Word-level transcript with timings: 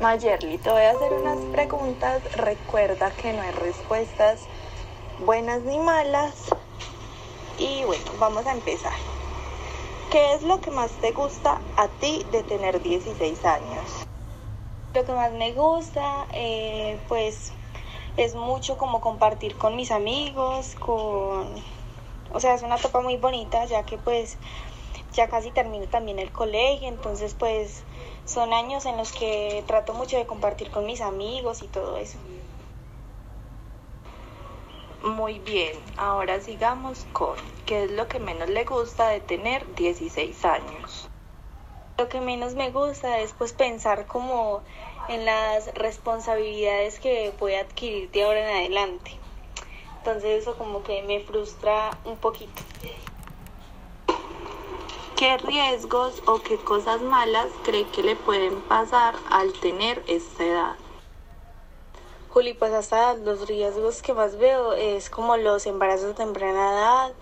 Mayerly, 0.00 0.56
te 0.56 0.70
voy 0.70 0.80
a 0.80 0.92
hacer 0.92 1.12
unas 1.12 1.36
preguntas. 1.52 2.22
Recuerda 2.34 3.10
que 3.10 3.34
no 3.34 3.42
hay 3.42 3.50
respuestas 3.50 4.40
buenas 5.18 5.60
ni 5.60 5.76
malas. 5.78 6.46
Y 7.58 7.84
bueno, 7.84 8.10
vamos 8.18 8.46
a 8.46 8.52
empezar. 8.52 8.94
¿Qué 10.10 10.32
es 10.32 10.42
lo 10.42 10.62
que 10.62 10.70
más 10.70 10.90
te 11.02 11.12
gusta 11.12 11.60
a 11.76 11.88
ti 11.88 12.24
de 12.32 12.42
tener 12.42 12.80
16 12.80 13.44
años? 13.44 14.06
Lo 14.94 15.04
que 15.04 15.12
más 15.12 15.32
me 15.32 15.52
gusta, 15.52 16.26
eh, 16.32 16.98
pues, 17.06 17.52
es 18.16 18.34
mucho 18.34 18.78
como 18.78 19.02
compartir 19.02 19.54
con 19.56 19.76
mis 19.76 19.90
amigos, 19.90 20.76
con... 20.76 21.46
O 22.32 22.40
sea, 22.40 22.54
es 22.54 22.62
una 22.62 22.76
etapa 22.76 23.02
muy 23.02 23.18
bonita, 23.18 23.66
ya 23.66 23.82
que 23.82 23.98
pues 23.98 24.38
ya 25.12 25.28
casi 25.28 25.50
termino 25.50 25.86
también 25.86 26.18
el 26.18 26.30
colegio, 26.30 26.88
entonces 26.88 27.34
pues 27.34 27.82
son 28.24 28.52
años 28.52 28.86
en 28.86 28.96
los 28.96 29.12
que 29.12 29.64
trato 29.66 29.94
mucho 29.94 30.16
de 30.16 30.26
compartir 30.26 30.70
con 30.70 30.86
mis 30.86 31.00
amigos 31.00 31.62
y 31.62 31.66
todo 31.68 31.96
eso. 31.96 32.18
Muy 35.02 35.38
bien, 35.38 35.76
ahora 35.96 36.40
sigamos 36.40 37.06
con 37.12 37.34
qué 37.64 37.84
es 37.84 37.90
lo 37.90 38.06
que 38.06 38.18
menos 38.18 38.50
le 38.50 38.64
gusta 38.64 39.08
de 39.08 39.20
tener 39.20 39.74
16 39.74 40.44
años. 40.44 41.08
Lo 41.96 42.08
que 42.08 42.20
menos 42.20 42.54
me 42.54 42.70
gusta 42.70 43.18
es 43.20 43.32
pues 43.32 43.52
pensar 43.52 44.06
como 44.06 44.62
en 45.08 45.24
las 45.24 45.72
responsabilidades 45.74 46.98
que 46.98 47.32
voy 47.40 47.54
a 47.54 47.60
adquirir 47.60 48.10
de 48.10 48.22
ahora 48.24 48.40
en 48.40 48.56
adelante. 48.56 49.12
Entonces 49.98 50.42
eso 50.42 50.56
como 50.56 50.82
que 50.82 51.02
me 51.02 51.20
frustra 51.20 51.90
un 52.04 52.16
poquito. 52.16 52.62
¿Qué 55.20 55.36
riesgos 55.36 56.22
o 56.26 56.38
qué 56.38 56.56
cosas 56.56 57.02
malas 57.02 57.48
cree 57.62 57.86
que 57.88 58.02
le 58.02 58.16
pueden 58.16 58.58
pasar 58.62 59.14
al 59.28 59.52
tener 59.52 60.02
esta 60.06 60.44
edad? 60.44 60.76
Juli, 62.30 62.54
pues 62.54 62.72
hasta 62.72 63.12
los 63.16 63.46
riesgos 63.46 64.00
que 64.00 64.14
más 64.14 64.38
veo 64.38 64.72
es 64.72 65.10
como 65.10 65.36
los 65.36 65.66
embarazos 65.66 66.06
de 66.06 66.14
temprana 66.14 66.72
edad 66.72 67.12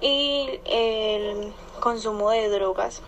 y 0.00 0.60
el 0.64 1.52
consumo 1.80 2.30
de 2.30 2.48
drogas. 2.48 3.02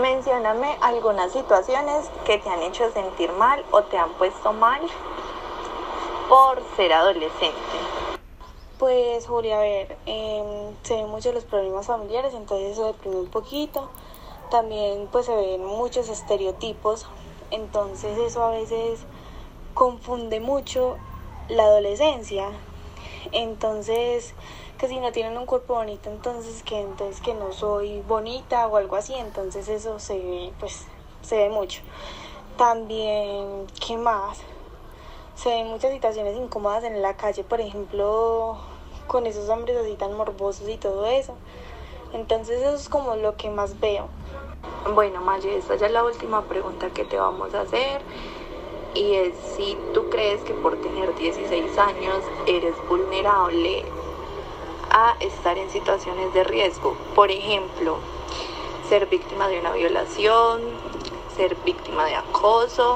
Mencióname 0.00 0.78
algunas 0.80 1.32
situaciones 1.32 2.08
que 2.24 2.38
te 2.38 2.48
han 2.48 2.62
hecho 2.62 2.88
sentir 2.92 3.32
mal 3.32 3.64
o 3.72 3.82
te 3.82 3.98
han 3.98 4.12
puesto 4.12 4.52
mal 4.52 4.80
por 6.28 6.62
ser 6.76 6.92
adolescente. 6.92 7.81
Pues 8.82 9.28
Julia, 9.28 9.58
a 9.58 9.60
ver, 9.60 9.96
se 10.82 10.96
ven 10.96 11.08
muchos 11.08 11.32
los 11.32 11.44
problemas 11.44 11.86
familiares, 11.86 12.34
entonces 12.34 12.72
eso 12.72 12.86
deprime 12.86 13.14
un 13.14 13.28
poquito. 13.28 13.88
También 14.50 15.06
pues 15.12 15.26
se 15.26 15.36
ven 15.36 15.64
muchos 15.64 16.08
estereotipos, 16.08 17.06
entonces 17.52 18.18
eso 18.18 18.42
a 18.42 18.50
veces 18.50 18.98
confunde 19.72 20.40
mucho 20.40 20.96
la 21.48 21.62
adolescencia. 21.62 22.50
Entonces, 23.30 24.34
que 24.78 24.88
si 24.88 24.98
no 24.98 25.12
tienen 25.12 25.38
un 25.38 25.46
cuerpo 25.46 25.74
bonito, 25.74 26.10
entonces 26.10 26.64
que 26.64 26.80
entonces 26.80 27.20
que 27.20 27.34
no 27.34 27.52
soy 27.52 28.00
bonita 28.00 28.66
o 28.66 28.78
algo 28.78 28.96
así, 28.96 29.14
entonces 29.14 29.68
eso 29.68 30.00
se 30.00 30.18
ve, 30.18 30.52
pues 30.58 30.86
se 31.20 31.36
ve 31.36 31.50
mucho. 31.50 31.82
También, 32.56 33.68
¿qué 33.86 33.96
más? 33.96 34.38
Se 35.36 35.50
ven 35.50 35.68
muchas 35.68 35.92
situaciones 35.92 36.36
incómodas 36.36 36.82
en 36.82 37.00
la 37.00 37.16
calle, 37.16 37.44
por 37.44 37.60
ejemplo, 37.60 38.58
con 39.12 39.26
esos 39.26 39.50
hombres 39.50 39.76
así 39.76 39.94
tan 39.94 40.16
morbosos 40.16 40.66
y 40.68 40.78
todo 40.78 41.06
eso. 41.06 41.34
Entonces 42.14 42.62
eso 42.62 42.74
es 42.74 42.88
como 42.88 43.14
lo 43.14 43.36
que 43.36 43.50
más 43.50 43.78
veo. 43.78 44.08
Bueno, 44.94 45.20
Maye, 45.20 45.58
esta 45.58 45.76
ya 45.76 45.86
es 45.86 45.92
la 45.92 46.02
última 46.02 46.42
pregunta 46.42 46.88
que 46.88 47.04
te 47.04 47.18
vamos 47.18 47.54
a 47.54 47.60
hacer. 47.60 48.00
Y 48.94 49.14
es 49.14 49.34
si 49.56 49.76
tú 49.94 50.08
crees 50.10 50.40
que 50.42 50.54
por 50.54 50.76
tener 50.80 51.14
16 51.14 51.78
años 51.78 52.16
eres 52.46 52.74
vulnerable 52.88 53.84
a 54.90 55.14
estar 55.20 55.56
en 55.58 55.70
situaciones 55.70 56.32
de 56.34 56.44
riesgo. 56.44 56.96
Por 57.14 57.30
ejemplo, 57.30 57.96
ser 58.88 59.06
víctima 59.06 59.48
de 59.48 59.60
una 59.60 59.72
violación, 59.72 60.62
ser 61.36 61.54
víctima 61.64 62.06
de 62.06 62.16
acoso, 62.16 62.94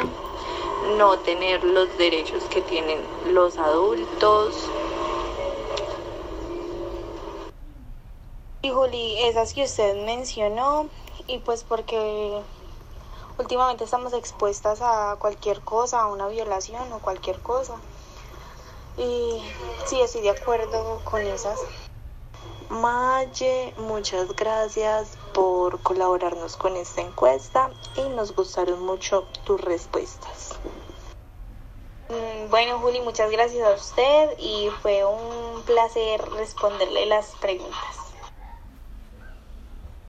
no 0.98 1.18
tener 1.18 1.64
los 1.64 1.96
derechos 1.98 2.42
que 2.44 2.60
tienen 2.62 3.00
los 3.32 3.56
adultos, 3.58 4.68
Y 8.66 8.70
Juli, 8.70 9.22
esas 9.22 9.54
que 9.54 9.62
usted 9.62 9.94
mencionó, 10.04 10.88
y 11.28 11.38
pues 11.38 11.62
porque 11.62 12.42
últimamente 13.38 13.84
estamos 13.84 14.12
expuestas 14.12 14.80
a 14.82 15.14
cualquier 15.20 15.60
cosa, 15.60 16.00
a 16.00 16.06
una 16.08 16.26
violación 16.26 16.92
o 16.92 16.98
cualquier 16.98 17.38
cosa. 17.42 17.76
Y 18.96 19.40
sí, 19.84 20.00
estoy 20.00 20.22
de 20.22 20.30
acuerdo 20.30 21.00
con 21.04 21.20
esas. 21.20 21.60
Maye, 22.68 23.72
muchas 23.76 24.34
gracias 24.34 25.16
por 25.32 25.80
colaborarnos 25.82 26.56
con 26.56 26.74
esta 26.74 27.02
encuesta 27.02 27.70
y 27.94 28.08
nos 28.08 28.34
gustaron 28.34 28.82
mucho 28.82 29.28
tus 29.44 29.60
respuestas. 29.60 30.58
Mm, 32.08 32.50
bueno, 32.50 32.80
Juli, 32.80 33.00
muchas 33.00 33.30
gracias 33.30 33.64
a 33.64 33.74
usted 33.74 34.36
y 34.38 34.70
fue 34.82 35.04
un 35.04 35.62
placer 35.62 36.20
responderle 36.32 37.06
las 37.06 37.28
preguntas. 37.36 37.95